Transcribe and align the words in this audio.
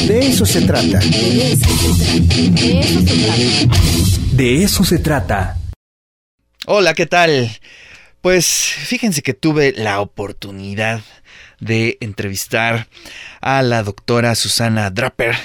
De 0.00 0.18
eso 0.18 0.44
se 0.44 0.62
trata. 0.62 0.98
De 4.32 4.62
eso 4.62 4.84
se 4.84 4.98
trata. 4.98 5.58
Hola, 6.66 6.94
¿qué 6.94 7.06
tal? 7.06 7.50
Pues 8.20 8.46
fíjense 8.46 9.22
que 9.22 9.34
tuve 9.34 9.72
la 9.76 10.00
oportunidad 10.00 11.02
de 11.60 11.98
entrevistar 12.00 12.88
a 13.40 13.62
la 13.62 13.84
doctora 13.84 14.34
Susana 14.34 14.90
Draper. 14.90 15.36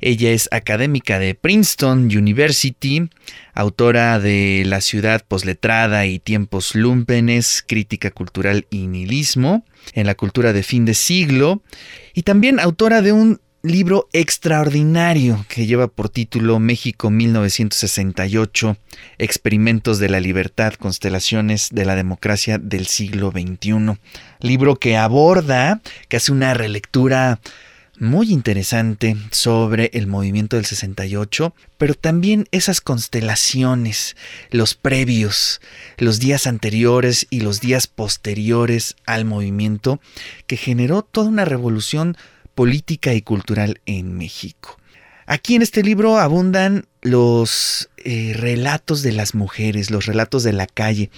Ella 0.00 0.30
es 0.30 0.48
académica 0.50 1.18
de 1.18 1.34
Princeton 1.34 2.04
University, 2.04 3.08
autora 3.54 4.18
de 4.18 4.64
La 4.66 4.82
ciudad 4.82 5.24
posletrada 5.26 6.04
y 6.04 6.18
tiempos 6.18 6.74
lumpenes, 6.74 7.64
crítica 7.66 8.10
cultural 8.10 8.66
y 8.70 8.86
nihilismo 8.86 9.64
en 9.94 10.06
la 10.06 10.14
cultura 10.14 10.52
de 10.52 10.62
fin 10.62 10.84
de 10.84 10.94
siglo, 10.94 11.62
y 12.12 12.22
también 12.22 12.60
autora 12.60 13.00
de 13.00 13.12
un 13.12 13.40
libro 13.66 14.08
extraordinario 14.12 15.44
que 15.48 15.66
lleva 15.66 15.88
por 15.88 16.08
título 16.08 16.58
México 16.58 17.10
1968, 17.10 18.76
Experimentos 19.18 19.98
de 19.98 20.08
la 20.08 20.20
Libertad, 20.20 20.74
Constelaciones 20.74 21.70
de 21.72 21.84
la 21.84 21.96
Democracia 21.96 22.58
del 22.58 22.86
siglo 22.86 23.32
XXI. 23.32 23.98
Libro 24.40 24.76
que 24.76 24.96
aborda, 24.96 25.80
que 26.08 26.16
hace 26.16 26.32
una 26.32 26.54
relectura 26.54 27.40
muy 27.98 28.30
interesante 28.30 29.16
sobre 29.30 29.90
el 29.94 30.06
movimiento 30.06 30.56
del 30.56 30.66
68, 30.66 31.54
pero 31.78 31.94
también 31.94 32.46
esas 32.50 32.80
constelaciones, 32.80 34.16
los 34.50 34.74
previos, 34.74 35.60
los 35.96 36.20
días 36.20 36.46
anteriores 36.46 37.26
y 37.30 37.40
los 37.40 37.60
días 37.60 37.86
posteriores 37.86 38.96
al 39.06 39.24
movimiento 39.24 40.00
que 40.46 40.56
generó 40.56 41.02
toda 41.02 41.28
una 41.28 41.44
revolución 41.44 42.16
política 42.56 43.14
y 43.14 43.22
cultural 43.22 43.80
en 43.86 44.16
México. 44.16 44.80
Aquí 45.26 45.54
en 45.56 45.62
este 45.62 45.82
libro 45.82 46.18
abundan 46.18 46.86
los 47.02 47.90
eh, 47.98 48.32
relatos 48.34 49.02
de 49.02 49.12
las 49.12 49.34
mujeres, 49.34 49.90
los 49.90 50.06
relatos 50.06 50.42
de 50.42 50.52
la 50.52 50.66
calle, 50.66 51.10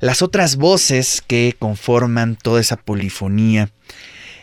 las 0.00 0.22
otras 0.22 0.56
voces 0.56 1.22
que 1.24 1.54
conforman 1.58 2.36
toda 2.36 2.60
esa 2.60 2.76
polifonía 2.76 3.70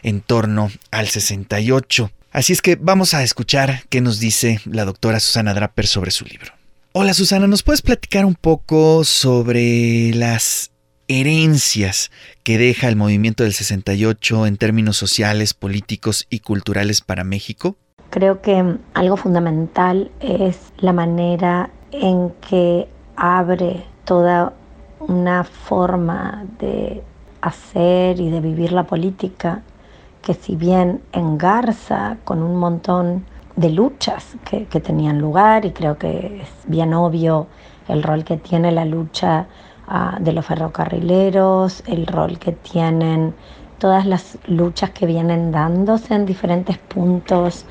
en 0.04 0.22
torno 0.22 0.72
al 0.92 1.08
68. 1.08 2.12
Así 2.32 2.54
es 2.54 2.62
que 2.62 2.76
vamos 2.76 3.14
a 3.14 3.24
escuchar 3.24 3.84
qué 3.90 4.02
nos 4.02 4.20
dice 4.20 4.60
la 4.66 4.86
doctora 4.86 5.20
Susana 5.20 5.54
Draper 5.54 5.88
sobre 5.88 6.12
su 6.12 6.26
libro. 6.26 6.54
Hola 6.92 7.14
Susana, 7.14 7.48
¿nos 7.48 7.64
puedes 7.64 7.82
platicar 7.82 8.26
un 8.26 8.36
poco 8.36 9.04
sobre 9.04 10.14
las 10.14 10.73
herencias 11.08 12.12
que 12.44 12.58
deja 12.58 12.88
el 12.88 12.96
movimiento 12.96 13.44
del 13.44 13.54
68 13.54 14.46
en 14.46 14.58
términos 14.58 14.98
sociales, 14.98 15.54
políticos 15.54 16.28
y 16.30 16.40
culturales 16.40 17.02
para 17.02 17.24
México? 17.24 17.76
Creo 18.10 18.42
que 18.42 18.78
algo 18.94 19.18
fundamental 19.18 20.12
es 20.20 20.72
la 20.78 20.94
manera 20.94 21.72
en 21.92 22.32
que 22.48 22.88
abre 23.16 23.86
toda 24.06 24.54
una 25.00 25.44
forma 25.44 26.46
de 26.60 27.04
hacer 27.42 28.20
y 28.20 28.30
de 28.30 28.40
vivir 28.40 28.72
la 28.72 28.84
política 28.84 29.62
que 30.22 30.34
si 30.34 30.56
bien 30.56 31.02
engarza 31.12 32.18
con 32.24 32.42
un 32.42 32.56
montón 32.56 33.26
de 33.56 33.70
luchas 33.70 34.26
que, 34.46 34.66
que 34.66 34.80
tenían 34.80 35.20
lugar 35.20 35.66
y 35.66 35.72
creo 35.72 35.98
que 35.98 36.42
es 36.42 36.50
bien 36.66 36.94
obvio 36.94 37.48
el 37.88 38.02
rol 38.02 38.24
que 38.24 38.38
tiene 38.38 38.72
la 38.72 38.86
lucha 38.86 39.48
de 40.20 40.32
los 40.32 40.46
ferrocarrileros, 40.46 41.84
el 41.88 42.08
rol 42.08 42.40
que 42.40 42.54
tienen 42.54 43.36
todas 43.84 44.06
las 44.06 44.38
luchas 44.48 44.92
que 44.92 45.06
vienen 45.06 45.52
dándose 45.52 46.14
en 46.14 46.26
diferentes 46.26 46.78
puntos 46.78 47.66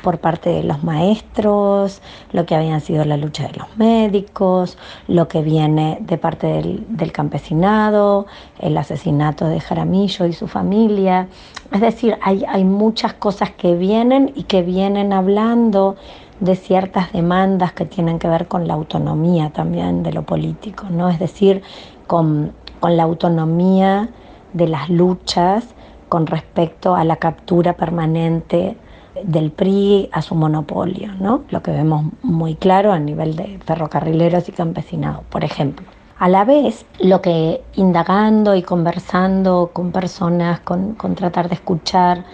por 0.00 0.18
parte 0.20 0.48
de 0.50 0.62
los 0.62 0.84
maestros, 0.84 2.00
lo 2.30 2.46
que 2.46 2.54
habían 2.54 2.80
sido 2.80 3.04
la 3.04 3.16
lucha 3.16 3.48
de 3.48 3.58
los 3.58 3.76
médicos, 3.76 4.78
lo 5.08 5.26
que 5.26 5.42
viene 5.42 5.98
de 6.02 6.18
parte 6.18 6.46
del, 6.46 6.86
del 6.88 7.10
campesinado, 7.10 8.26
el 8.60 8.76
asesinato 8.78 9.48
de 9.48 9.58
Jaramillo 9.58 10.24
y 10.24 10.32
su 10.32 10.46
familia. 10.46 11.26
Es 11.72 11.80
decir, 11.80 12.16
hay, 12.22 12.44
hay 12.48 12.62
muchas 12.62 13.14
cosas 13.14 13.50
que 13.50 13.74
vienen 13.74 14.30
y 14.36 14.44
que 14.44 14.62
vienen 14.62 15.12
hablando 15.12 15.96
de 16.40 16.56
ciertas 16.56 17.12
demandas 17.12 17.72
que 17.72 17.84
tienen 17.84 18.18
que 18.18 18.28
ver 18.28 18.46
con 18.46 18.68
la 18.68 18.74
autonomía 18.74 19.50
también 19.50 20.02
de 20.02 20.12
lo 20.12 20.22
político, 20.22 20.86
¿no? 20.90 21.08
Es 21.08 21.18
decir, 21.18 21.62
con, 22.06 22.52
la 22.80 23.02
autonomía 23.02 24.08
de 24.52 24.68
las 24.68 24.88
luchas 24.88 25.64
con 26.08 26.26
respecto 26.26 26.94
a 26.94 27.02
la 27.02 27.16
captura 27.16 27.72
permanente 27.72 28.76
del 29.24 29.50
PRI 29.50 30.08
a 30.12 30.22
su 30.22 30.36
monopolio, 30.36 31.12
¿no? 31.18 31.42
Lo 31.50 31.60
que 31.60 31.72
vemos 31.72 32.06
muy 32.22 32.54
claro 32.54 32.92
a 32.92 33.00
nivel 33.00 33.34
de 33.34 33.58
ferrocarrileros 33.64 34.48
y 34.48 34.52
campesinados, 34.52 35.24
por 35.28 35.42
ejemplo. 35.42 35.86
A 36.20 36.28
la 36.28 36.44
vez, 36.44 36.86
lo 37.00 37.20
que 37.20 37.62
indagando 37.74 38.54
y 38.54 38.62
conversando 38.62 39.70
con 39.72 39.90
personas, 39.90 40.60
con, 40.60 40.94
con 40.94 41.16
tratar 41.16 41.48
de 41.48 41.56
escuchar 41.56 42.24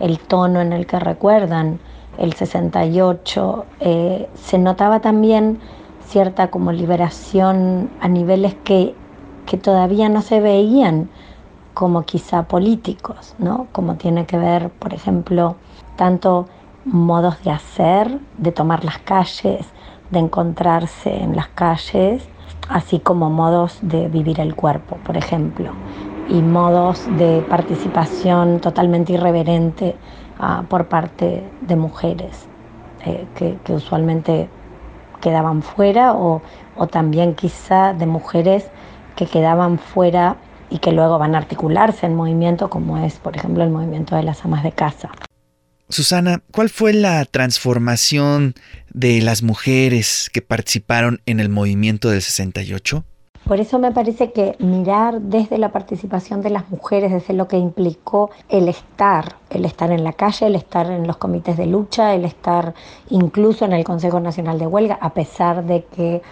el 0.00 0.18
tono 0.18 0.60
en 0.60 0.72
el 0.74 0.86
que 0.86 0.98
recuerdan 0.98 1.78
el 2.18 2.34
68, 2.34 3.66
eh, 3.80 4.28
se 4.34 4.58
notaba 4.58 5.00
también 5.00 5.58
cierta 6.06 6.50
como 6.50 6.72
liberación 6.72 7.90
a 8.00 8.08
niveles 8.08 8.54
que, 8.64 8.94
que 9.46 9.56
todavía 9.56 10.08
no 10.08 10.22
se 10.22 10.40
veían 10.40 11.08
como 11.74 12.02
quizá 12.02 12.44
políticos, 12.44 13.34
¿no? 13.38 13.66
Como 13.72 13.96
tiene 13.96 14.26
que 14.26 14.38
ver, 14.38 14.70
por 14.70 14.94
ejemplo, 14.94 15.56
tanto 15.96 16.46
modos 16.84 17.42
de 17.42 17.50
hacer, 17.50 18.20
de 18.38 18.52
tomar 18.52 18.84
las 18.84 18.98
calles, 18.98 19.66
de 20.10 20.18
encontrarse 20.18 21.22
en 21.22 21.34
las 21.34 21.48
calles, 21.48 22.22
así 22.68 23.00
como 23.00 23.30
modos 23.30 23.78
de 23.82 24.08
vivir 24.08 24.40
el 24.40 24.54
cuerpo, 24.54 24.96
por 25.04 25.16
ejemplo, 25.16 25.72
y 26.28 26.42
modos 26.42 27.04
de 27.08 27.44
participación 27.48 28.60
totalmente 28.60 29.12
irreverente 29.12 29.96
por 30.68 30.86
parte 30.86 31.44
de 31.60 31.76
mujeres 31.76 32.46
eh, 33.04 33.26
que, 33.34 33.72
usualmente 33.72 34.48
quedaban 35.20 35.62
fuera 35.62 36.12
o, 36.12 36.42
o 36.76 36.86
también 36.86 37.34
quizá 37.34 37.94
de 37.94 38.06
mujeres 38.06 38.66
que 39.16 39.26
quedaban 39.26 39.78
fuera 39.78 40.36
y 40.70 40.78
que 40.78 40.92
luego 40.92 41.18
van 41.18 41.34
a 41.34 41.38
articularse 41.38 42.06
en 42.06 42.14
movimiento 42.14 42.68
como 42.68 42.98
es 42.98 43.14
por 43.14 43.36
ejemplo 43.36 43.62
el 43.62 43.70
movimiento 43.70 44.16
de 44.16 44.22
las 44.22 44.44
amas 44.44 44.62
de 44.62 44.72
casa. 44.72 45.10
Susana, 45.88 46.42
¿cuál 46.50 46.70
fue 46.70 46.92
la 46.92 47.24
transformación 47.26 48.54
de 48.92 49.20
las 49.20 49.42
mujeres 49.42 50.30
que 50.32 50.40
participaron 50.40 51.20
en 51.26 51.40
el 51.40 51.50
movimiento 51.50 52.08
del 52.10 52.22
68? 52.22 53.04
Por 53.46 53.60
eso 53.60 53.78
me 53.78 53.92
parece 53.92 54.32
que 54.32 54.56
mirar 54.58 55.20
desde 55.20 55.58
la 55.58 55.68
participación 55.68 56.40
de 56.40 56.48
las 56.48 56.70
mujeres, 56.70 57.12
desde 57.12 57.34
lo 57.34 57.46
que 57.46 57.58
implicó 57.58 58.30
el 58.48 58.68
estar, 58.68 59.36
el 59.50 59.66
estar 59.66 59.90
en 59.90 60.02
la 60.02 60.14
calle, 60.14 60.46
el 60.46 60.56
estar 60.56 60.90
en 60.90 61.06
los 61.06 61.18
comités 61.18 61.58
de 61.58 61.66
lucha, 61.66 62.14
el 62.14 62.24
estar 62.24 62.72
incluso 63.10 63.66
en 63.66 63.74
el 63.74 63.84
Consejo 63.84 64.18
Nacional 64.18 64.58
de 64.58 64.66
Huelga, 64.66 64.98
a 64.98 65.10
pesar 65.10 65.62
de 65.64 65.84
que 65.84 66.22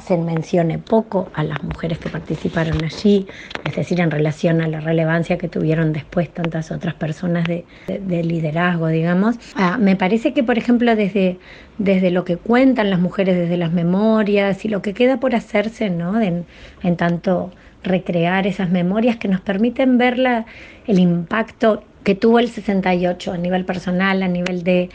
se 0.00 0.16
mencione 0.16 0.78
poco 0.78 1.28
a 1.34 1.44
las 1.44 1.62
mujeres 1.62 1.98
que 1.98 2.08
participaron 2.08 2.84
allí, 2.84 3.26
es 3.64 3.76
decir, 3.76 4.00
en 4.00 4.10
relación 4.10 4.60
a 4.60 4.68
la 4.68 4.80
relevancia 4.80 5.38
que 5.38 5.48
tuvieron 5.48 5.92
después 5.92 6.28
tantas 6.30 6.70
otras 6.72 6.94
personas 6.94 7.46
de, 7.46 7.64
liderazgo, 7.88 8.88
digamos. 8.88 9.36
Ah, 9.54 9.78
me 9.78 9.94
parece 9.94 10.32
que, 10.32 10.42
por 10.42 10.58
ejemplo, 10.58 10.96
desde, 10.96 11.38
desde 11.78 12.10
lo 12.10 12.24
que 12.24 12.36
cuentan 12.36 12.90
las 12.90 12.98
mujeres, 12.98 13.36
desde 13.36 13.56
las 13.56 13.72
memorias 13.72 14.64
y 14.64 14.68
lo 14.68 14.82
que 14.82 14.94
queda 14.94 15.20
por 15.20 15.34
hacerse, 15.34 15.90
¿no? 15.90 16.20
en 16.20 16.96
tanto 16.96 17.50
recrear 17.82 18.46
esas 18.46 18.70
memorias 18.70 19.16
que 19.16 19.28
nos 19.28 19.40
permiten 19.40 19.98
ver 19.98 20.18
la, 20.18 20.46
el 20.86 20.98
impacto 20.98 21.82
que 22.08 22.14
tuvo 22.14 22.38
el 22.38 22.48
68 22.48 23.32
a 23.32 23.36
nivel 23.36 23.66
personal, 23.66 24.22
a 24.22 24.28
nivel 24.28 24.62
de, 24.64 24.88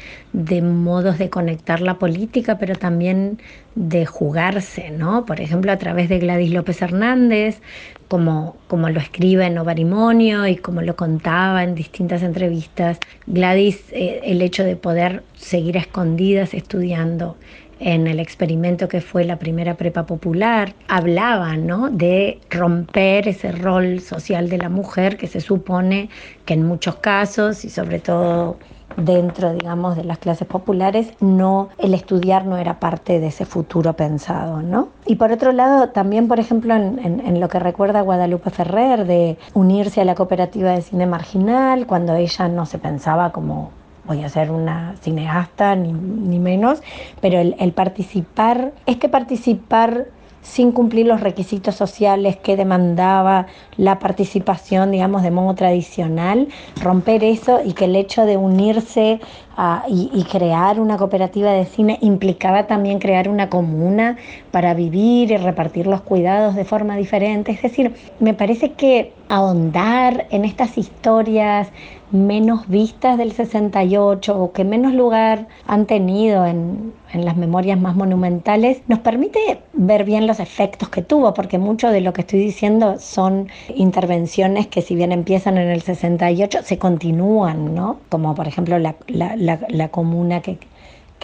modos 0.63 1.19
de 1.19 1.29
conectar 1.29 1.79
la 1.79 1.99
política, 1.99 2.57
pero 2.57 2.73
también 2.73 3.37
de 3.75 4.07
jugarse, 4.07 4.89
¿no? 4.89 5.23
Por 5.23 5.39
ejemplo, 5.39 5.71
a 5.71 5.77
través 5.77 6.09
de 6.09 6.17
Gladys 6.17 6.49
López 6.49 6.81
Hernández, 6.81 7.61
como, 8.07 8.57
como 8.67 8.89
lo 8.89 8.99
escribe 8.99 9.45
en 9.45 9.59
Ovarimonio 9.59 10.47
y 10.47 10.55
como 10.55 10.81
lo 10.81 10.95
contaba 10.95 11.63
en 11.63 11.75
distintas 11.75 12.23
entrevistas, 12.23 12.97
Gladys, 13.27 13.83
eh, 13.91 14.21
el 14.23 14.41
hecho 14.41 14.63
de 14.63 14.75
poder 14.75 15.21
seguir 15.35 15.77
a 15.77 15.81
escondidas 15.81 16.55
estudiando 16.55 17.37
en 17.83 18.07
el 18.07 18.19
experimento 18.19 18.87
que 18.87 19.01
fue 19.01 19.25
la 19.25 19.37
primera 19.37 19.75
prepa 19.75 20.05
popular, 20.05 20.73
hablaban 20.87 21.67
¿no? 21.67 21.89
de 21.89 22.39
romper 22.49 23.27
ese 23.27 23.51
rol 23.51 23.99
social 23.99 24.49
de 24.49 24.57
la 24.57 24.69
mujer 24.69 25.17
que 25.17 25.27
se 25.27 25.41
supone 25.41 26.09
que 26.45 26.53
en 26.53 26.65
muchos 26.65 26.95
casos 26.95 27.65
y 27.65 27.69
sobre 27.69 27.99
todo 27.99 28.57
dentro, 28.95 29.53
digamos, 29.53 29.97
de 29.97 30.03
las 30.03 30.19
clases 30.19 30.47
populares, 30.47 31.13
no, 31.19 31.69
el 31.77 31.93
estudiar 31.93 32.45
no 32.45 32.57
era 32.57 32.79
parte 32.79 33.19
de 33.19 33.27
ese 33.27 33.45
futuro 33.45 33.93
pensado, 33.93 34.61
¿no? 34.61 34.89
Y 35.05 35.15
por 35.15 35.31
otro 35.31 35.51
lado, 35.51 35.89
también, 35.89 36.27
por 36.27 36.39
ejemplo, 36.39 36.75
en, 36.75 36.99
en, 37.03 37.39
lo 37.39 37.49
que 37.49 37.59
recuerda 37.59 38.01
Guadalupe 38.01 38.51
Ferrer, 38.51 39.05
de 39.05 39.37
unirse 39.55 40.01
a 40.01 40.05
la 40.05 40.13
cooperativa 40.15 40.71
de 40.71 40.81
cine 40.81 41.07
marginal, 41.07 41.87
cuando 41.87 42.15
ella 42.15 42.47
no 42.47 42.65
se 42.65 42.77
pensaba 42.77 43.31
como 43.31 43.71
voy 44.05 44.23
a 44.23 44.29
ser 44.29 44.51
una 44.51 44.95
cineasta 45.01 45.75
ni, 45.75 45.93
ni 45.93 46.39
menos, 46.39 46.81
pero 47.21 47.39
el, 47.39 47.55
el 47.59 47.71
participar, 47.71 48.73
este 48.85 49.09
participar 49.09 50.07
sin 50.43 50.73
cumplir 50.73 51.07
los 51.07 51.21
requisitos 51.21 51.75
sociales 51.75 52.35
que 52.35 52.57
demandaba 52.57 53.47
la 53.77 53.97
participación, 53.99 54.91
digamos, 54.91 55.23
de 55.23 55.31
modo 55.31 55.55
tradicional, 55.55 56.49
romper 56.81 57.23
eso 57.23 57.61
y 57.63 57.73
que 57.73 57.85
el 57.85 57.95
hecho 57.95 58.25
de 58.25 58.37
unirse 58.37 59.21
a, 59.55 59.83
y, 59.87 60.09
y, 60.13 60.23
crear 60.23 60.79
una 60.79 60.97
cooperativa 60.97 61.51
de 61.51 61.65
cine 61.65 61.97
implicaba 62.01 62.67
también 62.67 62.99
crear 62.99 63.29
una 63.29 63.49
comuna 63.49 64.17
para 64.51 64.73
vivir 64.73 65.31
y 65.31 65.37
repartir 65.37 65.87
los 65.87 66.01
cuidados 66.01 66.55
de 66.55 66.65
forma 66.65 66.95
diferente. 66.95 67.51
Es 67.51 67.61
decir, 67.61 67.93
me 68.19 68.33
parece 68.33 68.71
que 68.73 69.13
ahondar 69.29 70.27
en 70.29 70.45
estas 70.45 70.77
historias 70.77 71.69
menos 72.13 72.67
vistas 72.67 73.17
del 73.17 73.31
68 73.31 74.39
o 74.39 74.51
que 74.53 74.63
menos 74.63 74.93
lugar 74.93 75.47
han 75.65 75.87
tenido 75.87 76.45
en, 76.45 76.93
en, 77.11 77.25
las 77.25 77.35
memorias 77.35 77.79
más 77.79 77.95
monumentales, 77.95 78.83
nos 78.87 78.99
permite 78.99 79.61
ver 79.73 80.03
bien 80.03 80.27
los 80.27 80.39
efectos 80.39 80.89
que 80.89 81.01
tuvo, 81.01 81.33
porque 81.33 81.57
mucho 81.57 81.89
de 81.89 82.01
lo 82.01 82.13
que 82.13 82.21
estoy 82.21 82.39
diciendo 82.39 82.99
son 82.99 83.49
intervenciones 83.75 84.67
que 84.67 84.83
si 84.83 84.95
bien 84.95 85.11
empiezan 85.11 85.57
en 85.57 85.69
el 85.69 85.81
68, 85.81 86.59
se 86.63 86.77
continúan, 86.77 87.73
¿no? 87.73 87.99
Como 88.09 88.35
por 88.35 88.47
ejemplo 88.47 88.77
la, 88.77 88.95
la, 89.43 89.59
la 89.69 89.89
comuna 89.89 90.41
que, 90.41 90.57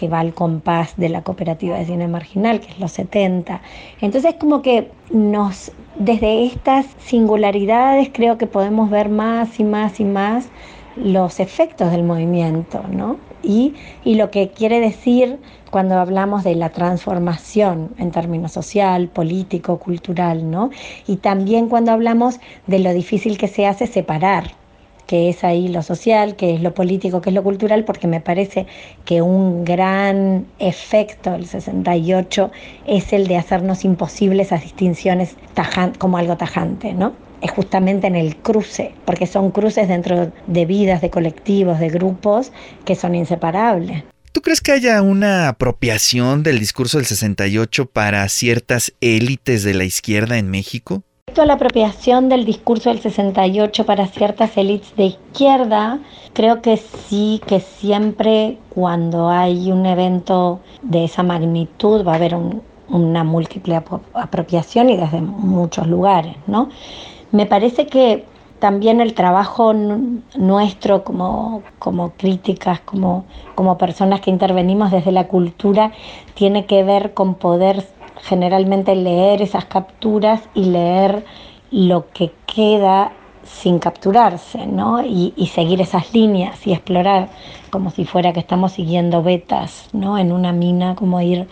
que 0.00 0.08
va 0.08 0.20
al 0.20 0.32
compás 0.32 0.94
de 0.96 1.10
la 1.10 1.20
cooperativa 1.20 1.76
de 1.76 1.84
cine 1.84 2.08
marginal, 2.08 2.60
que 2.60 2.68
es 2.68 2.80
los 2.80 2.92
70. 2.92 3.60
Entonces 4.00 4.34
como 4.40 4.62
que 4.62 4.90
nos, 5.10 5.72
desde 5.98 6.46
estas 6.46 6.86
singularidades 6.98 8.08
creo 8.10 8.38
que 8.38 8.46
podemos 8.46 8.88
ver 8.88 9.10
más 9.10 9.60
y 9.60 9.64
más 9.64 10.00
y 10.00 10.06
más 10.06 10.48
los 10.96 11.38
efectos 11.38 11.90
del 11.90 12.02
movimiento, 12.02 12.82
¿no? 12.90 13.18
Y, 13.42 13.74
y, 14.02 14.14
lo 14.14 14.30
que 14.30 14.50
quiere 14.50 14.80
decir 14.80 15.38
cuando 15.70 15.98
hablamos 15.98 16.44
de 16.44 16.54
la 16.54 16.70
transformación 16.70 17.90
en 17.98 18.10
términos 18.10 18.52
social, 18.52 19.08
político, 19.08 19.78
cultural, 19.78 20.50
¿no? 20.50 20.70
Y 21.06 21.16
también 21.16 21.68
cuando 21.68 21.92
hablamos 21.92 22.40
de 22.66 22.78
lo 22.78 22.92
difícil 22.92 23.36
que 23.36 23.48
se 23.48 23.66
hace 23.66 23.86
separar, 23.86 24.52
que 25.10 25.28
es 25.28 25.42
ahí 25.42 25.66
lo 25.66 25.82
social, 25.82 26.36
que 26.36 26.54
es 26.54 26.62
lo 26.62 26.72
político, 26.72 27.20
que 27.20 27.30
es 27.30 27.34
lo 27.34 27.42
cultural, 27.42 27.82
porque 27.82 28.06
me 28.06 28.20
parece 28.20 28.68
que 29.04 29.22
un 29.22 29.64
gran 29.64 30.46
efecto 30.60 31.32
del 31.32 31.48
68 31.48 32.52
es 32.86 33.12
el 33.12 33.26
de 33.26 33.36
hacernos 33.36 33.84
imposibles 33.84 34.46
esas 34.46 34.62
distinciones 34.62 35.34
tajan, 35.54 35.94
como 35.94 36.16
algo 36.16 36.36
tajante, 36.36 36.92
¿no? 36.92 37.12
es 37.40 37.50
justamente 37.50 38.06
en 38.06 38.14
el 38.14 38.36
cruce, 38.36 38.92
porque 39.04 39.26
son 39.26 39.50
cruces 39.50 39.88
dentro 39.88 40.30
de 40.46 40.64
vidas, 40.64 41.00
de 41.00 41.10
colectivos, 41.10 41.80
de 41.80 41.88
grupos 41.88 42.52
que 42.84 42.94
son 42.94 43.16
inseparables. 43.16 44.04
¿Tú 44.30 44.42
crees 44.42 44.60
que 44.60 44.70
haya 44.70 45.02
una 45.02 45.48
apropiación 45.48 46.44
del 46.44 46.60
discurso 46.60 46.98
del 46.98 47.06
68 47.06 47.86
para 47.86 48.28
ciertas 48.28 48.92
élites 49.00 49.64
de 49.64 49.74
la 49.74 49.82
izquierda 49.82 50.38
en 50.38 50.50
México? 50.50 51.02
Respecto 51.30 51.42
a 51.42 51.46
la 51.46 51.54
apropiación 51.54 52.28
del 52.28 52.44
discurso 52.44 52.90
del 52.90 52.98
68 52.98 53.86
para 53.86 54.08
ciertas 54.08 54.56
élites 54.56 54.96
de 54.96 55.04
izquierda, 55.04 56.00
creo 56.32 56.60
que 56.60 56.76
sí, 56.76 57.40
que 57.46 57.60
siempre 57.60 58.58
cuando 58.68 59.28
hay 59.28 59.70
un 59.70 59.86
evento 59.86 60.58
de 60.82 61.04
esa 61.04 61.22
magnitud 61.22 62.04
va 62.04 62.14
a 62.14 62.16
haber 62.16 62.34
un, 62.34 62.62
una 62.88 63.22
múltiple 63.22 63.80
apropiación 64.12 64.90
y 64.90 64.96
desde 64.96 65.20
muchos 65.20 65.86
lugares, 65.86 66.34
¿no? 66.48 66.68
Me 67.30 67.46
parece 67.46 67.86
que 67.86 68.24
también 68.58 69.00
el 69.00 69.14
trabajo 69.14 69.72
nuestro 69.72 71.04
como, 71.04 71.62
como 71.78 72.10
críticas, 72.10 72.80
como, 72.80 73.24
como 73.54 73.78
personas 73.78 74.20
que 74.20 74.30
intervenimos 74.30 74.90
desde 74.90 75.12
la 75.12 75.28
cultura, 75.28 75.92
tiene 76.34 76.66
que 76.66 76.82
ver 76.82 77.14
con 77.14 77.36
poder 77.36 77.86
generalmente 78.22 78.94
leer 78.94 79.42
esas 79.42 79.64
capturas 79.66 80.42
y 80.54 80.64
leer 80.66 81.24
lo 81.70 82.10
que 82.12 82.32
queda 82.46 83.12
sin 83.44 83.78
capturarse, 83.78 84.66
¿no? 84.66 85.02
Y, 85.04 85.32
seguir 85.52 85.80
esas 85.80 86.12
líneas 86.14 86.66
y 86.66 86.72
explorar 86.72 87.28
como 87.70 87.90
si 87.90 88.04
fuera 88.04 88.32
que 88.32 88.40
estamos 88.40 88.72
siguiendo 88.72 89.22
vetas, 89.22 89.88
¿no? 89.92 90.18
En 90.18 90.32
una 90.32 90.52
mina, 90.52 90.94
como 90.94 91.20
ir 91.20 91.48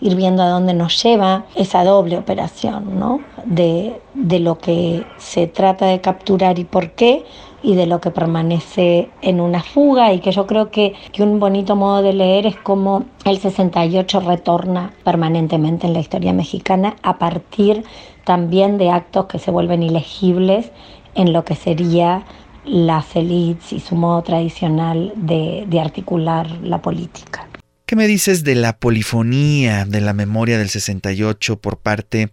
ir 0.00 0.16
viendo 0.16 0.42
a 0.42 0.48
dónde 0.48 0.74
nos 0.74 1.02
lleva 1.02 1.44
esa 1.54 1.82
doble 1.82 2.18
operación, 2.18 2.98
¿no? 2.98 3.20
De, 3.44 4.00
de 4.12 4.38
lo 4.38 4.58
que 4.58 5.04
se 5.16 5.46
trata 5.46 5.86
de 5.86 6.00
capturar 6.00 6.58
y 6.58 6.64
por 6.64 6.90
qué, 6.90 7.24
y 7.64 7.74
de 7.74 7.86
lo 7.86 8.00
que 8.00 8.10
permanece 8.10 9.08
en 9.22 9.40
una 9.40 9.62
fuga 9.62 10.12
y 10.12 10.20
que 10.20 10.30
yo 10.32 10.46
creo 10.46 10.70
que, 10.70 10.92
que, 11.12 11.22
un 11.22 11.40
bonito 11.40 11.76
modo 11.76 12.02
de 12.02 12.12
leer 12.12 12.46
es 12.46 12.56
como 12.56 13.06
el 13.24 13.38
68 13.38 14.20
retorna 14.20 14.92
permanentemente 15.02 15.86
en 15.86 15.94
la 15.94 16.00
historia 16.00 16.34
mexicana 16.34 16.96
a 17.02 17.18
partir 17.18 17.82
también 18.24 18.76
de 18.76 18.90
actos 18.90 19.26
que 19.26 19.38
se 19.38 19.50
vuelven 19.50 19.82
ilegibles 19.82 20.70
en 21.14 21.32
lo 21.32 21.44
que 21.44 21.56
sería 21.56 22.24
las 22.66 23.16
élites 23.16 23.72
y 23.72 23.80
su 23.80 23.94
modo 23.94 24.22
tradicional 24.22 25.12
de, 25.16 25.64
de 25.66 25.80
articular 25.80 26.50
la 26.62 26.82
política. 26.82 27.48
¿Qué 27.86 27.96
me 27.96 28.06
dices 28.06 28.44
de 28.44 28.54
la 28.54 28.78
polifonía 28.78 29.86
de 29.86 30.00
la 30.02 30.12
memoria 30.12 30.58
del 30.58 30.68
68 30.68 31.60
por 31.60 31.78
parte 31.78 32.30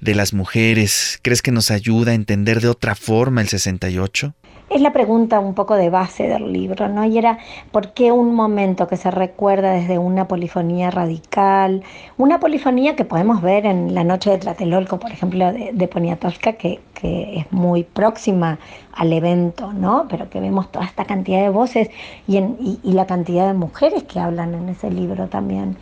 de 0.00 0.14
las 0.14 0.32
mujeres? 0.32 1.18
¿Crees 1.22 1.42
que 1.42 1.52
nos 1.52 1.70
ayuda 1.70 2.12
a 2.12 2.14
entender 2.14 2.60
de 2.60 2.68
otra 2.68 2.94
forma 2.94 3.40
el 3.40 3.48
68? 3.48 4.34
Es 4.74 4.80
la 4.80 4.92
pregunta 4.92 5.38
un 5.38 5.54
poco 5.54 5.76
de 5.76 5.88
base 5.88 6.26
del 6.26 6.52
libro, 6.52 6.88
¿no? 6.88 7.04
Y 7.04 7.16
era, 7.16 7.38
¿por 7.70 7.92
qué 7.92 8.10
un 8.10 8.34
momento 8.34 8.88
que 8.88 8.96
se 8.96 9.08
recuerda 9.08 9.70
desde 9.70 9.98
una 9.98 10.26
polifonía 10.26 10.90
radical? 10.90 11.84
Una 12.18 12.40
polifonía 12.40 12.96
que 12.96 13.04
podemos 13.04 13.40
ver 13.40 13.66
en 13.66 13.94
La 13.94 14.02
Noche 14.02 14.30
de 14.30 14.38
Tlatelolco, 14.38 14.98
por 14.98 15.12
ejemplo, 15.12 15.52
de, 15.52 15.86
Poniatowska, 15.88 16.54
que, 16.54 16.80
que 16.92 17.38
es 17.38 17.52
muy 17.52 17.84
próxima 17.84 18.58
al 18.92 19.12
evento, 19.12 19.72
¿no? 19.72 20.06
Pero 20.10 20.28
que 20.28 20.40
vemos 20.40 20.72
toda 20.72 20.86
esta 20.86 21.04
cantidad 21.04 21.42
de 21.42 21.50
voces 21.50 21.88
y 22.26 22.40
la 22.82 23.06
cantidad 23.06 23.46
de 23.46 23.54
mujeres 23.54 24.02
que 24.02 24.18
hablan 24.18 24.54
en 24.54 24.70
ese 24.70 24.90
libro 24.90 25.28
también. 25.28 25.76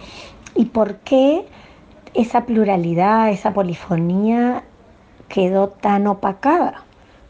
¿Y 0.55 0.67
por 0.67 0.97
qué 0.97 1.47
esa 2.12 2.44
pluralidad, 2.44 3.31
esa 3.31 3.55
polifonía 3.55 4.65
quedó 5.29 5.69
tan 5.69 6.06
opacada? 6.09 6.85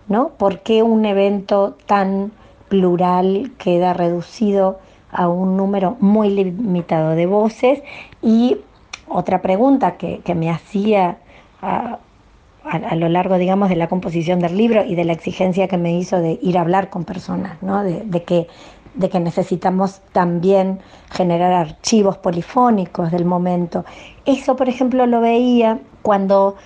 ¿No? 0.08 0.28
¿Por 0.30 0.60
qué 0.60 0.82
un 0.82 1.04
evento 1.04 1.76
tan 1.86 2.32
plural 2.68 3.52
queda 3.58 3.92
reducido 3.92 4.78
a 5.10 5.28
un 5.28 5.56
número 5.56 5.96
muy 6.00 6.30
limitado 6.30 7.10
de 7.10 7.26
voces? 7.26 7.82
Y 8.22 8.58
otra 9.08 9.42
pregunta 9.42 9.96
que, 9.96 10.20
que 10.20 10.34
me 10.34 10.50
hacía 10.50 11.18
a, 11.60 11.98
a, 12.64 12.76
a, 12.76 12.94
lo 12.96 13.08
largo, 13.08 13.38
digamos, 13.38 13.68
de 13.68 13.76
la 13.76 13.88
composición 13.88 14.40
del 14.40 14.56
libro 14.56 14.84
y 14.84 14.94
de 14.94 15.04
la 15.04 15.12
exigencia 15.12 15.68
que 15.68 15.78
me 15.78 15.96
hizo 15.96 16.18
de 16.18 16.38
ir 16.42 16.58
a 16.58 16.62
hablar 16.62 16.90
con 16.90 17.04
personas, 17.04 17.62
¿no? 17.62 17.82
De, 17.82 18.02
de 18.04 18.22
que 18.24 18.48
de 18.94 19.08
que 19.08 19.20
necesitamos 19.20 20.00
también 20.12 20.80
generar 21.10 21.52
archivos 21.52 22.18
polifónicos 22.18 23.10
del 23.10 23.24
momento. 23.24 23.84
Eso, 24.24 24.56
por 24.56 24.68
ejemplo, 24.68 25.06
lo 25.06 25.20
veía 25.20 25.78
cuando 26.02 26.56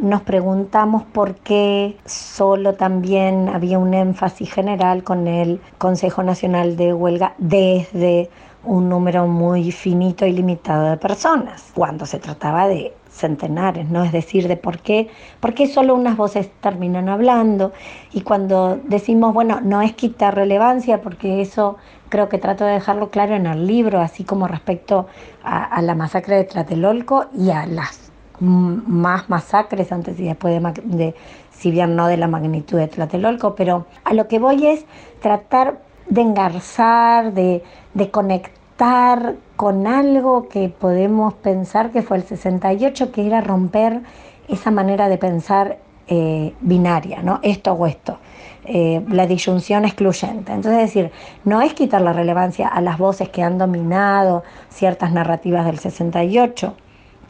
nos 0.00 0.22
preguntamos 0.22 1.02
por 1.04 1.34
qué 1.36 1.96
solo 2.04 2.74
también 2.74 3.48
había 3.48 3.78
un 3.78 3.94
énfasis 3.94 4.52
general 4.52 5.02
con 5.02 5.26
el 5.26 5.60
Consejo 5.78 6.22
Nacional 6.22 6.76
de 6.76 6.92
Huelga 6.92 7.34
desde 7.38 8.30
un 8.64 8.88
número 8.88 9.26
muy 9.26 9.72
finito 9.72 10.24
y 10.24 10.32
limitado 10.32 10.90
de 10.90 10.96
personas, 10.96 11.72
cuando 11.74 12.06
se 12.06 12.18
trataba 12.18 12.68
de 12.68 12.94
centenares, 13.10 13.88
¿no? 13.90 14.04
Es 14.04 14.12
decir, 14.12 14.48
de 14.48 14.56
por 14.56 14.78
qué, 14.78 15.10
por 15.40 15.52
qué 15.52 15.66
solo 15.66 15.94
unas 15.94 16.16
voces 16.16 16.48
terminan 16.60 17.08
hablando 17.08 17.72
y 18.12 18.22
cuando 18.22 18.78
decimos, 18.84 19.34
bueno, 19.34 19.60
no 19.60 19.82
es 19.82 19.92
quitar 19.94 20.34
relevancia, 20.34 21.02
porque 21.02 21.42
eso 21.42 21.76
creo 22.08 22.28
que 22.28 22.38
trato 22.38 22.64
de 22.64 22.72
dejarlo 22.72 23.10
claro 23.10 23.34
en 23.34 23.46
el 23.46 23.66
libro, 23.66 24.00
así 24.00 24.24
como 24.24 24.46
respecto 24.46 25.08
a, 25.42 25.64
a 25.64 25.82
la 25.82 25.94
masacre 25.94 26.36
de 26.36 26.44
Tlatelolco 26.44 27.26
y 27.36 27.50
a 27.50 27.66
las 27.66 28.11
más 28.42 29.30
masacres 29.30 29.92
antes 29.92 30.18
y 30.18 30.24
después 30.24 30.60
de, 30.60 30.82
de, 30.84 31.14
si 31.52 31.70
bien 31.70 31.94
no 31.94 32.08
de 32.08 32.16
la 32.16 32.26
magnitud 32.26 32.78
de 32.78 32.88
Tlatelolco, 32.88 33.54
pero 33.54 33.86
a 34.04 34.14
lo 34.14 34.26
que 34.26 34.38
voy 34.38 34.66
es 34.66 34.84
tratar 35.20 35.78
de 36.08 36.20
engarzar, 36.20 37.32
de, 37.32 37.62
de 37.94 38.10
conectar 38.10 39.36
con 39.56 39.86
algo 39.86 40.48
que 40.48 40.68
podemos 40.68 41.34
pensar 41.34 41.90
que 41.90 42.02
fue 42.02 42.16
el 42.16 42.24
68, 42.24 43.12
que 43.12 43.26
era 43.26 43.40
romper 43.40 44.00
esa 44.48 44.72
manera 44.72 45.08
de 45.08 45.18
pensar 45.18 45.78
eh, 46.08 46.52
binaria, 46.60 47.22
¿no? 47.22 47.38
Esto 47.42 47.72
o 47.72 47.86
esto. 47.86 48.18
Eh, 48.64 49.04
la 49.08 49.26
disyunción 49.26 49.84
excluyente. 49.84 50.52
Entonces, 50.52 50.82
es 50.82 50.94
decir, 50.94 51.12
no 51.44 51.62
es 51.62 51.74
quitar 51.74 52.00
la 52.00 52.12
relevancia 52.12 52.68
a 52.68 52.80
las 52.80 52.98
voces 52.98 53.28
que 53.28 53.42
han 53.42 53.56
dominado 53.56 54.42
ciertas 54.68 55.12
narrativas 55.12 55.64
del 55.64 55.78
68, 55.78 56.74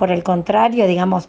por 0.03 0.11
el 0.11 0.25
contrario, 0.25 0.89
digamos, 0.89 1.29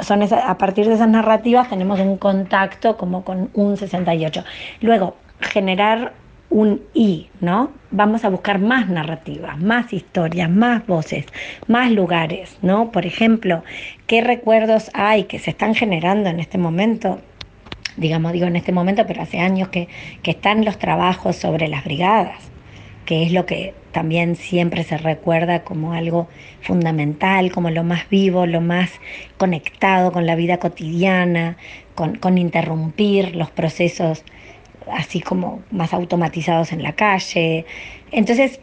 son 0.00 0.22
a 0.22 0.56
partir 0.56 0.88
de 0.88 0.94
esas 0.94 1.10
narrativas 1.10 1.68
tenemos 1.68 2.00
un 2.00 2.16
contacto 2.16 2.96
como 2.96 3.22
con 3.22 3.50
un 3.52 3.76
68. 3.76 4.42
Luego, 4.80 5.16
generar 5.40 6.14
un 6.48 6.80
y, 6.94 7.28
¿no? 7.42 7.70
Vamos 7.90 8.24
a 8.24 8.30
buscar 8.30 8.60
más 8.60 8.88
narrativas, 8.88 9.60
más 9.60 9.92
historias, 9.92 10.48
más 10.48 10.86
voces, 10.86 11.26
más 11.68 11.90
lugares, 11.90 12.56
¿no? 12.62 12.90
Por 12.92 13.04
ejemplo, 13.04 13.62
¿qué 14.06 14.22
recuerdos 14.22 14.90
hay 14.94 15.24
que 15.24 15.38
se 15.38 15.50
están 15.50 15.74
generando 15.74 16.30
en 16.30 16.40
este 16.40 16.56
momento? 16.56 17.20
Digamos, 17.98 18.32
digo 18.32 18.46
en 18.46 18.56
este 18.56 18.72
momento, 18.72 19.04
pero 19.06 19.20
hace 19.20 19.38
años 19.38 19.68
que, 19.68 19.88
que 20.22 20.30
están 20.30 20.64
los 20.64 20.78
trabajos 20.78 21.36
sobre 21.36 21.68
las 21.68 21.84
brigadas, 21.84 22.53
que 23.04 23.22
es 23.22 23.32
lo 23.32 23.46
que 23.46 23.74
también 23.92 24.36
siempre 24.36 24.82
se 24.82 24.96
recuerda 24.96 25.62
como 25.62 25.92
algo 25.92 26.28
fundamental, 26.60 27.52
como 27.52 27.70
lo 27.70 27.84
más 27.84 28.08
vivo, 28.08 28.46
lo 28.46 28.60
más 28.60 28.90
conectado 29.36 30.12
con 30.12 30.26
la 30.26 30.34
vida 30.34 30.58
cotidiana, 30.58 31.56
con, 31.94 32.16
con 32.16 32.38
interrumpir 32.38 33.36
los 33.36 33.50
procesos 33.50 34.24
así 34.92 35.20
como 35.20 35.62
más 35.70 35.94
automatizados 35.94 36.72
en 36.72 36.82
la 36.82 36.92
calle. 36.92 37.64
Entonces, 38.10 38.60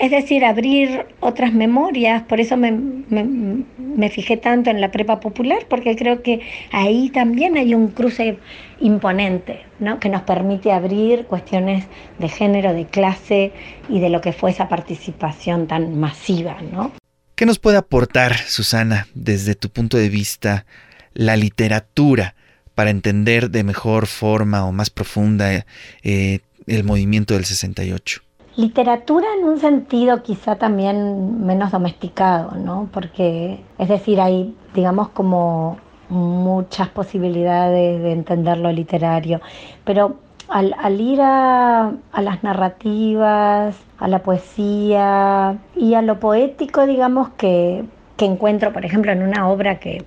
es 0.00 0.10
decir, 0.10 0.46
abrir 0.46 1.04
otras 1.20 1.52
memorias, 1.52 2.22
por 2.22 2.40
eso 2.40 2.56
me, 2.56 4.08
fijé 4.08 4.38
tanto 4.38 4.70
en 4.70 4.80
la 4.80 4.90
prepa 4.90 5.20
popular, 5.20 5.66
porque 5.68 5.94
creo 5.94 6.22
que 6.22 6.40
ahí 6.72 7.10
también 7.10 7.58
hay 7.58 7.74
un 7.74 7.88
cruce 7.88 8.38
imponente, 8.80 9.60
¿no? 9.78 10.00
que 10.00 10.08
nos 10.08 10.22
permite 10.22 10.72
abrir 10.72 11.26
cuestiones 11.26 11.84
de 12.18 12.28
género, 12.30 12.72
de 12.72 12.86
clase 12.86 13.52
y 13.90 14.00
de 14.00 14.08
lo 14.08 14.22
que 14.22 14.32
fue 14.32 14.52
esa 14.52 14.70
participación 14.70 15.66
tan 15.66 16.00
masiva. 16.00 16.56
¿no? 16.72 16.92
¿Qué 17.34 17.44
nos 17.44 17.58
puede 17.58 17.76
aportar, 17.76 18.38
Susana, 18.38 19.06
desde 19.14 19.54
tu 19.54 19.68
punto 19.68 19.98
de 19.98 20.08
vista, 20.08 20.64
la 21.12 21.36
literatura? 21.36 22.34
para 22.74 22.88
entender 22.88 23.50
de 23.50 23.62
mejor 23.62 24.06
forma 24.06 24.64
o 24.64 24.72
más 24.72 24.88
profunda 24.88 25.66
eh, 26.02 26.38
el 26.66 26.84
movimiento 26.84 27.34
del 27.34 27.44
68? 27.44 28.22
Literatura 28.60 29.26
en 29.38 29.44
un 29.44 29.58
sentido 29.58 30.22
quizá 30.22 30.56
también 30.56 31.46
menos 31.46 31.70
domesticado, 31.70 32.52
¿no? 32.56 32.88
Porque, 32.92 33.60
es 33.78 33.88
decir, 33.88 34.20
hay, 34.20 34.54
digamos, 34.74 35.08
como 35.08 35.78
muchas 36.10 36.88
posibilidades 36.88 38.02
de 38.02 38.12
entender 38.12 38.58
lo 38.58 38.70
literario, 38.70 39.40
pero 39.84 40.16
al, 40.48 41.00
ir 41.00 41.20
a, 41.22 41.92
a, 42.12 42.22
las 42.22 42.42
narrativas, 42.42 43.76
a 43.98 44.08
la 44.08 44.18
poesía 44.18 45.56
y 45.74 45.94
a 45.94 46.02
lo 46.02 46.20
poético, 46.20 46.86
digamos, 46.86 47.30
que, 47.30 47.84
que 48.16 48.26
encuentro, 48.26 48.72
por 48.72 48.84
ejemplo, 48.84 49.12
en 49.12 49.22
una 49.22 49.48
obra 49.48 49.78
que 49.78 50.04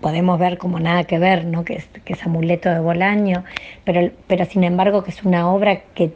podemos 0.00 0.38
ver 0.38 0.58
como 0.58 0.80
nada 0.80 1.04
que 1.04 1.18
ver, 1.18 1.44
¿no? 1.44 1.64
que, 1.64 1.74
es, 1.74 1.86
que 2.04 2.12
es 2.12 2.24
Amuleto 2.24 2.68
de 2.70 2.78
Bolaño, 2.78 3.44
pero, 3.84 4.10
pero 4.26 4.44
sin 4.44 4.64
embargo 4.64 5.02
que 5.02 5.10
es 5.10 5.24
una 5.24 5.50
obra 5.50 5.80
que, 5.94 6.12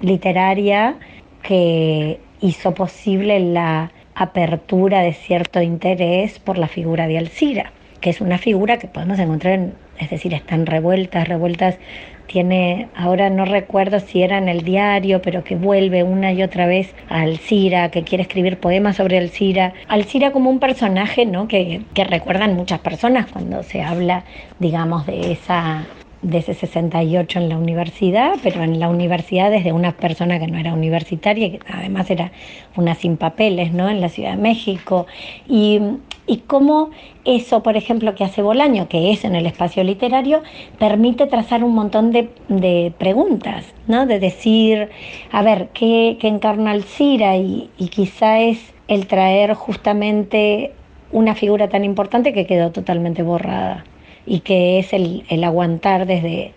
literaria 0.00 0.96
que 1.42 2.20
hizo 2.40 2.74
posible 2.74 3.40
la 3.40 3.92
apertura 4.14 5.00
de 5.00 5.12
cierto 5.12 5.62
interés 5.62 6.38
por 6.38 6.58
la 6.58 6.68
figura 6.68 7.06
de 7.06 7.18
Alcira, 7.18 7.72
que 8.00 8.10
es 8.10 8.20
una 8.20 8.38
figura 8.38 8.78
que 8.78 8.88
podemos 8.88 9.18
encontrar, 9.18 9.54
en, 9.54 9.74
es 9.98 10.10
decir, 10.10 10.34
están 10.34 10.66
revueltas, 10.66 11.28
revueltas 11.28 11.78
tiene, 12.26 12.88
ahora 12.94 13.30
no 13.30 13.44
recuerdo 13.44 14.00
si 14.00 14.22
era 14.22 14.38
en 14.38 14.48
el 14.48 14.62
diario, 14.62 15.22
pero 15.22 15.42
que 15.42 15.56
vuelve 15.56 16.02
una 16.02 16.32
y 16.32 16.42
otra 16.42 16.66
vez 16.66 16.94
a 17.08 17.22
Alcira, 17.22 17.90
que 17.90 18.04
quiere 18.04 18.22
escribir 18.22 18.58
poemas 18.58 18.96
sobre 18.96 19.18
Alcira. 19.18 19.72
Alcira 19.88 20.30
como 20.30 20.50
un 20.50 20.60
personaje 20.60 21.24
¿no? 21.24 21.48
que, 21.48 21.80
que 21.94 22.04
recuerdan 22.04 22.54
muchas 22.54 22.80
personas 22.80 23.26
cuando 23.32 23.62
se 23.62 23.82
habla, 23.82 24.24
digamos, 24.58 25.06
de 25.06 25.32
esa 25.32 25.86
de 26.22 26.38
ese 26.38 26.54
68 26.54 27.38
en 27.38 27.48
la 27.48 27.56
universidad, 27.56 28.34
pero 28.42 28.62
en 28.62 28.80
la 28.80 28.88
universidad 28.88 29.50
desde 29.50 29.72
una 29.72 29.92
persona 29.92 30.38
que 30.38 30.48
no 30.48 30.58
era 30.58 30.74
universitaria, 30.74 31.50
que 31.50 31.60
además 31.72 32.10
era 32.10 32.32
una 32.76 32.94
sin 32.94 33.16
papeles, 33.16 33.72
¿no? 33.72 33.88
En 33.88 34.00
la 34.00 34.08
Ciudad 34.08 34.32
de 34.32 34.42
México. 34.42 35.06
Y, 35.48 35.80
y 36.26 36.38
cómo 36.38 36.90
eso, 37.24 37.62
por 37.62 37.76
ejemplo, 37.76 38.14
que 38.14 38.24
hace 38.24 38.42
Bolaño, 38.42 38.88
que 38.88 39.12
es 39.12 39.24
en 39.24 39.36
el 39.36 39.46
espacio 39.46 39.84
literario, 39.84 40.42
permite 40.78 41.26
trazar 41.26 41.62
un 41.62 41.74
montón 41.74 42.10
de, 42.10 42.30
de 42.48 42.92
preguntas, 42.98 43.64
¿no? 43.86 44.06
De 44.06 44.18
decir, 44.18 44.90
a 45.30 45.42
ver, 45.42 45.68
¿qué, 45.72 46.16
qué 46.20 46.28
encarna 46.28 46.72
Alcira? 46.72 47.36
Y, 47.36 47.70
y 47.78 47.88
quizá 47.88 48.40
es 48.40 48.74
el 48.88 49.06
traer 49.06 49.54
justamente 49.54 50.72
una 51.12 51.34
figura 51.34 51.68
tan 51.68 51.84
importante 51.84 52.32
que 52.32 52.46
quedó 52.46 52.72
totalmente 52.72 53.22
borrada 53.22 53.84
y 54.28 54.40
que 54.40 54.78
es 54.78 54.92
el, 54.92 55.24
el 55.28 55.42
aguantar 55.42 56.06
desde, 56.06 56.52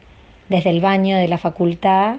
desde 0.49 0.69
el 0.69 0.81
baño 0.81 1.17
de 1.17 1.27
la 1.27 1.37
facultad, 1.37 2.17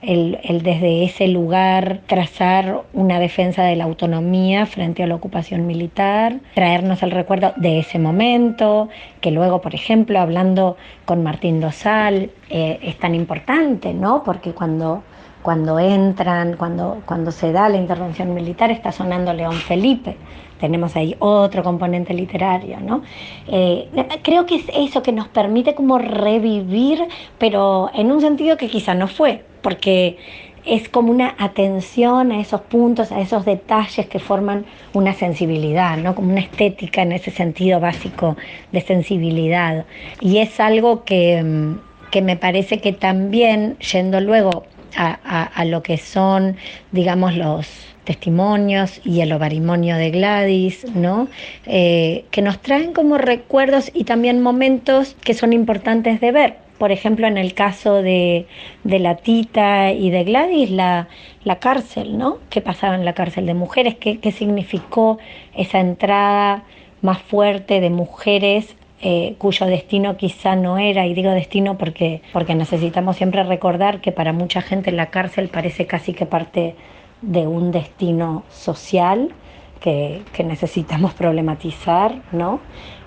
el, 0.00 0.38
el, 0.42 0.62
desde 0.62 1.04
ese 1.04 1.28
lugar 1.28 2.00
trazar 2.06 2.82
una 2.92 3.18
defensa 3.18 3.62
de 3.64 3.76
la 3.76 3.84
autonomía 3.84 4.66
frente 4.66 5.02
a 5.02 5.06
la 5.06 5.14
ocupación 5.14 5.66
militar, 5.66 6.40
traernos 6.54 7.02
el 7.02 7.10
recuerdo 7.10 7.52
de 7.56 7.78
ese 7.78 7.98
momento, 7.98 8.88
que 9.20 9.30
luego, 9.30 9.60
por 9.60 9.74
ejemplo, 9.74 10.18
hablando 10.18 10.76
con 11.04 11.22
Martín 11.22 11.60
Dosal, 11.60 12.30
eh, 12.50 12.78
es 12.82 12.98
tan 12.98 13.14
importante, 13.14 13.94
¿no? 13.94 14.22
Porque 14.24 14.52
cuando 14.52 15.02
cuando 15.44 15.78
entran, 15.78 16.56
cuando, 16.56 17.02
cuando 17.04 17.30
se 17.30 17.52
da 17.52 17.68
la 17.68 17.76
intervención 17.76 18.32
militar, 18.32 18.70
está 18.70 18.92
sonando 18.92 19.30
León 19.34 19.52
Felipe. 19.52 20.16
Tenemos 20.58 20.96
ahí 20.96 21.14
otro 21.18 21.62
componente 21.62 22.14
literario, 22.14 22.80
¿no? 22.80 23.02
Eh, 23.46 23.90
creo 24.22 24.46
que 24.46 24.54
es 24.54 24.64
eso 24.74 25.02
que 25.02 25.12
nos 25.12 25.28
permite 25.28 25.74
como 25.74 25.98
revivir, 25.98 27.04
pero 27.36 27.90
en 27.92 28.10
un 28.10 28.22
sentido 28.22 28.56
que 28.56 28.68
quizá 28.68 28.94
no 28.94 29.06
fue, 29.06 29.44
porque 29.60 30.16
es 30.64 30.88
como 30.88 31.10
una 31.10 31.34
atención 31.38 32.32
a 32.32 32.40
esos 32.40 32.62
puntos, 32.62 33.12
a 33.12 33.20
esos 33.20 33.44
detalles 33.44 34.06
que 34.06 34.20
forman 34.20 34.64
una 34.94 35.12
sensibilidad, 35.12 35.98
¿no? 35.98 36.14
como 36.14 36.30
una 36.30 36.40
estética 36.40 37.02
en 37.02 37.12
ese 37.12 37.30
sentido 37.30 37.80
básico 37.80 38.38
de 38.72 38.80
sensibilidad. 38.80 39.84
Y 40.22 40.38
es 40.38 40.58
algo 40.58 41.04
que, 41.04 41.42
mm, 41.42 42.10
que 42.10 42.22
me 42.22 42.38
parece 42.38 42.80
que 42.80 42.94
también, 42.94 43.76
yendo 43.80 44.22
luego 44.22 44.64
a, 44.96 45.64
lo 45.64 45.82
que 45.82 45.98
son, 45.98 46.56
digamos, 46.92 47.34
los 47.36 47.68
testimonios 48.04 49.00
y 49.04 49.20
el 49.20 49.32
ovarimonio 49.32 49.96
de 49.96 50.10
Gladys, 50.10 50.84
¿no? 50.94 51.28
Eh, 51.66 52.24
que 52.30 52.42
nos 52.42 52.60
traen 52.60 52.92
como 52.92 53.18
recuerdos 53.18 53.90
y 53.94 54.04
también 54.04 54.42
momentos 54.42 55.16
que 55.22 55.34
son 55.34 55.52
importantes 55.52 56.20
de 56.20 56.32
ver. 56.32 56.56
Por 56.78 56.92
ejemplo, 56.92 57.26
en 57.26 57.38
el 57.38 57.54
caso 57.54 58.02
de, 58.02 58.46
la 58.84 59.16
Tita 59.16 59.92
y 59.92 60.10
de 60.10 60.24
Gladys, 60.24 60.70
la, 60.70 61.08
la, 61.44 61.58
cárcel, 61.58 62.18
¿no? 62.18 62.38
¿Qué 62.50 62.60
pasaba 62.60 62.94
en 62.94 63.04
la 63.04 63.14
cárcel 63.14 63.46
de 63.46 63.54
mujeres? 63.54 63.94
¿Qué, 63.94 64.18
qué 64.18 64.32
significó 64.32 65.18
esa 65.56 65.80
entrada 65.80 66.64
más 67.00 67.22
fuerte 67.22 67.80
de 67.80 67.90
mujeres 67.90 68.74
eh, 69.00 69.34
cuyo 69.38 69.66
destino 69.66 70.16
quizá 70.16 70.56
no 70.56 70.78
era, 70.78 71.06
y 71.06 71.14
digo 71.14 71.30
destino 71.30 71.76
porque, 71.76 72.22
porque 72.32 72.54
necesitamos 72.54 73.16
siempre 73.16 73.42
recordar 73.42 74.00
que 74.00 74.12
para 74.12 74.32
mucha 74.32 74.62
gente 74.62 74.92
la 74.92 75.10
cárcel 75.10 75.48
parece 75.48 75.86
casi 75.86 76.14
que 76.14 76.26
parte 76.26 76.74
de 77.20 77.46
un 77.46 77.70
destino 77.70 78.44
social 78.50 79.34
que, 79.80 80.22
necesitamos 80.44 81.12
problematizar, 81.22 82.22
¿no? 82.32 82.60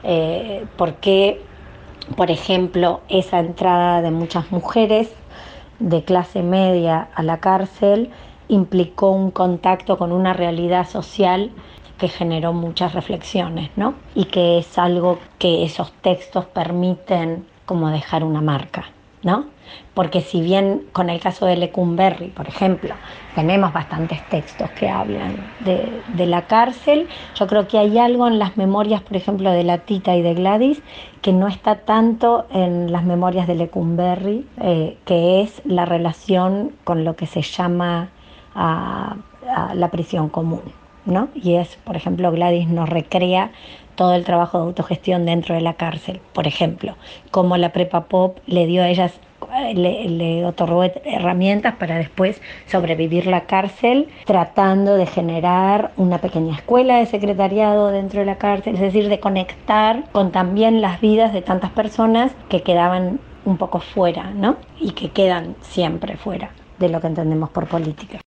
Eh, 0.04 0.66
porque, 0.78 1.42
por 2.16 2.30
ejemplo, 2.30 3.02
esa 3.10 3.40
entrada 3.40 4.02
de 4.02 4.12
muchas 4.12 4.52
mujeres 4.52 5.10
de 5.80 6.04
clase 6.04 6.44
media 6.44 7.10
a 7.16 7.24
la 7.24 7.40
cárcel 7.40 8.10
implicó 8.48 9.12
un 9.12 9.32
contacto 9.32 9.98
con 9.98 10.12
una 10.12 10.34
realidad 10.34 10.88
social 10.88 11.52
que 11.98 12.08
generó 12.08 12.54
muchas 12.54 12.94
reflexiones, 12.94 13.70
¿no? 13.76 13.96
Y 14.16 14.26
que 14.26 14.60
es 14.60 14.78
algo 14.78 15.20
que 15.40 15.64
esos 15.64 15.92
textos 16.02 16.46
permiten 16.46 17.46
como 17.66 17.90
dejar 17.90 18.24
una 18.24 18.42
marca, 18.42 18.86
¿no? 19.24 19.46
Porque 19.94 20.22
si 20.22 20.42
bien 20.42 20.84
con 20.94 21.10
el 21.10 21.20
caso 21.20 21.46
de 21.46 21.58
Lecumberri, 21.58 22.28
por 22.28 22.48
ejemplo, 22.48 22.94
tenemos 23.36 23.74
bastantes 23.74 24.26
textos 24.30 24.70
que 24.72 24.90
hablan 24.90 25.36
de, 25.60 26.26
la 26.26 26.44
cárcel, 26.44 27.08
yo 27.36 27.48
creo 27.48 27.68
que 27.68 27.78
hay 27.78 27.98
algo 27.98 28.28
en 28.28 28.40
las 28.40 28.56
memorias, 28.58 29.02
por 29.02 29.18
ejemplo, 29.18 29.52
de 29.52 29.64
la 29.64 29.80
Tita 29.80 30.16
y 30.16 30.22
de 30.22 30.34
Gladys, 30.36 30.82
que 31.22 31.34
no 31.34 31.48
está 31.48 31.76
tanto 31.76 32.46
en 32.52 32.92
las 32.92 33.04
memorias 33.04 33.48
de 33.48 33.56
Lecumberri, 33.56 34.48
eh, 34.62 34.98
que 35.04 35.42
es 35.42 35.62
la 35.66 35.86
relación 35.86 36.72
con 36.84 37.04
lo 37.04 37.16
que 37.16 37.26
se 37.26 37.42
llama 37.42 38.10
la 38.56 39.90
prisión 39.92 40.30
común. 40.30 40.62
Y 41.36 41.56
es, 41.56 41.78
por 41.84 41.96
ejemplo, 41.96 42.32
Gladys 42.32 42.68
nos 42.68 42.90
recrea 42.90 43.52
todo 43.96 44.14
el 44.14 44.26
trabajo 44.26 44.60
de 44.60 44.66
autogestión 44.66 45.26
dentro 45.26 45.56
de 45.56 45.62
la 45.62 45.74
cárcel, 45.74 46.22
por 46.34 46.46
ejemplo, 46.46 46.96
cómo 47.32 47.58
la 47.58 47.74
prepa 47.74 48.06
pop 48.06 48.38
le 48.46 48.68
dio 48.68 48.84
a 48.84 48.90
ellas 48.90 49.20
le, 49.74 50.46
otorgó 50.46 50.84
herramientas 50.84 51.76
para 51.76 51.98
después 51.98 52.42
sobrevivir 52.68 53.28
la 53.28 53.42
cárcel, 53.42 54.08
tratando 54.26 54.96
de 54.96 55.06
generar 55.06 55.92
una 55.98 56.20
pequeña 56.20 56.56
escuela 56.56 56.98
de 56.98 57.06
secretariado 57.06 57.90
dentro 57.90 58.20
de 58.20 58.26
la 58.26 58.38
cárcel, 58.38 58.76
es 58.76 58.82
decir, 58.82 59.10
de 59.10 59.20
conectar 59.20 60.04
con 60.12 60.32
también 60.32 60.82
las 60.82 61.02
vidas 61.02 61.34
de 61.34 61.42
tantas 61.42 61.72
personas 61.72 62.32
que 62.50 62.62
quedaban 62.62 63.20
un 63.46 63.58
poco 63.58 63.80
fuera, 63.80 64.32
¿no? 64.32 64.58
Y 64.80 64.92
que 64.92 65.10
quedan 65.10 65.56
siempre 65.62 66.18
fuera 66.18 66.52
de 66.80 66.90
lo 66.90 67.00
que 67.02 67.08
entendemos 67.08 67.50
por 67.50 67.68
política. 67.68 68.20